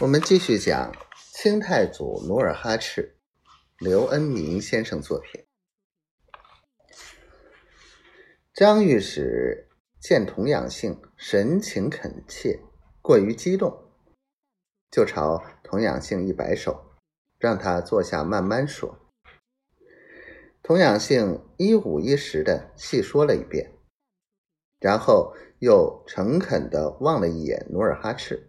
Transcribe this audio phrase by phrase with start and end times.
[0.00, 0.92] 我们继续讲
[1.32, 3.16] 清太祖努尔哈赤，
[3.78, 5.44] 刘恩明先生作品。
[8.54, 9.68] 张御史
[10.00, 12.60] 见童养性神情恳切，
[13.00, 13.92] 过于激动，
[14.90, 16.96] 就朝童养性一摆手，
[17.38, 19.12] 让他坐下慢慢说。
[20.62, 23.72] 童养性一五一十的细说了一遍。
[24.80, 28.47] 然后又诚恳地望了一眼努尔哈赤，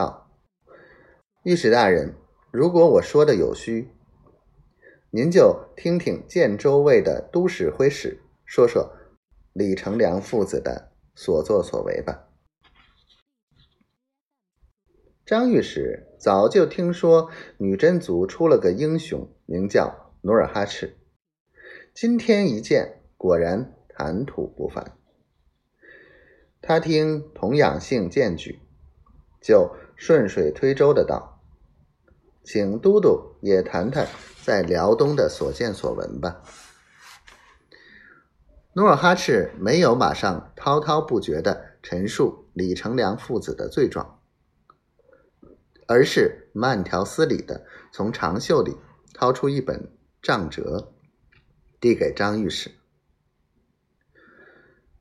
[0.00, 0.30] 道
[1.44, 2.14] ：“御史大人，
[2.50, 3.90] 如果我说的有虚，
[5.10, 8.96] 您就听听建州卫的都指挥使说说
[9.52, 12.28] 李成梁父子的所作所为吧。”
[15.26, 20.96] 张御史早就听说女真族出了个英雄，名叫努尔哈赤，
[21.92, 24.96] 今天一见，果然谈吐不凡。
[26.62, 28.59] 他听童养性荐举，
[29.40, 31.40] 就顺水推舟的道
[32.44, 34.06] ：“请都督也谈谈
[34.42, 36.42] 在辽东的所见所闻吧。”
[38.74, 44.20] 努尔哈赤没有马上滔滔不绝的陈述李成梁父子的罪状，
[45.88, 48.76] 而是慢条斯理的从长袖里
[49.12, 49.90] 掏出一本
[50.22, 50.92] 账折，
[51.80, 52.70] 递给张御史。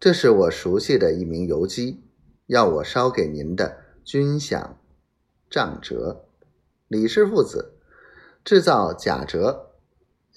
[0.00, 2.02] 这是我熟悉的一名游击，
[2.46, 4.76] 要我捎给您的军饷
[5.48, 6.26] 账折。
[6.88, 7.78] 李氏父子
[8.44, 9.70] 制造假折，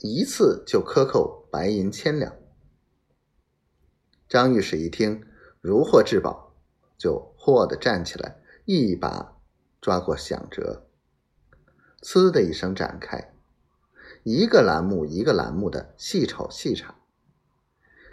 [0.00, 2.36] 一次就克扣白银千两。
[4.28, 5.24] 张御史一听，
[5.60, 6.54] 如获至宝，
[6.96, 9.36] 就霍地站起来，一把
[9.80, 10.86] 抓过响折，
[12.02, 13.34] 呲的一声展开，
[14.22, 16.96] 一个栏目一个栏目的细瞅细查。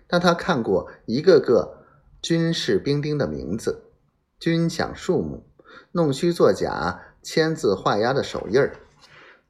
[0.07, 1.85] 当他看过一个个
[2.21, 3.90] 军士兵丁的名字、
[4.41, 5.45] 军饷数目、
[5.91, 8.75] 弄虚作假、签字画押的手印儿，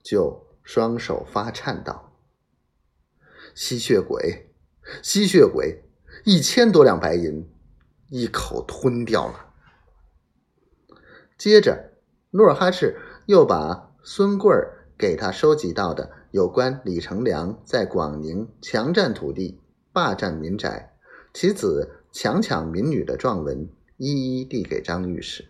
[0.04, 2.12] 就双手发颤道
[3.56, 4.52] ：“吸血鬼，
[5.02, 5.86] 吸血鬼！
[6.26, 7.50] 一千多两白银，
[8.10, 9.54] 一口吞掉了。”
[11.40, 11.94] 接着，
[12.32, 19.62] 努尔哈赤又把孙贵儿给他收集到的有关李成梁在广宁强占土地。
[19.94, 20.98] 霸占民宅，
[21.34, 23.70] 其子强抢民女的状文，
[24.04, 25.46] 一一递给张御史。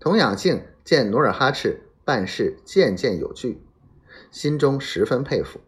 [0.00, 3.62] 童养性见努尔哈赤办事件件有据，
[4.32, 5.60] 心中十分佩服。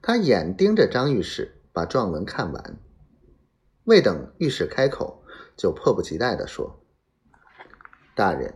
[0.00, 2.78] 他眼盯着张御史把状文看完，
[3.82, 5.24] 未等御史开口，
[5.56, 6.80] 就迫不及待地说
[8.14, 8.54] ：“大人，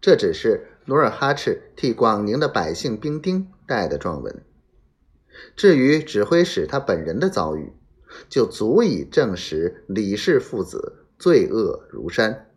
[0.00, 4.42] 这只是努尔哈赤替广宁的百姓兵丁带的状文。”
[5.54, 7.74] 至于指挥使他本人的遭遇，
[8.28, 12.50] 就足以证实李氏父子罪恶如山。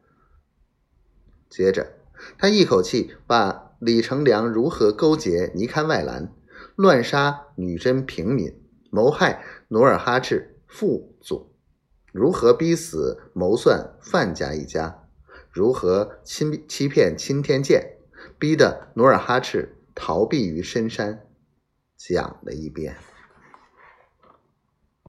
[1.50, 1.94] 接着，
[2.38, 6.34] 他一口气把李成梁如何勾结尼堪外兰、
[6.76, 11.52] 乱杀女真平民、谋害努尔哈赤父祖、
[12.14, 15.04] 如何逼死谋算范家一家、
[15.52, 17.98] 如何欺欺骗钦天监，
[18.40, 21.28] 逼得努尔哈赤逃避于深山。
[21.98, 22.96] 讲了一遍。